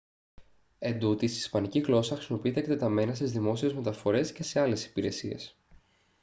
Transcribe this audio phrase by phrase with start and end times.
[0.79, 5.55] εντούτοις η ισπανική γλώσσα χρησιμοποιείται εκτεταμένα στις δημόσιες μεταφορές και σε άλλες υπηρεσίες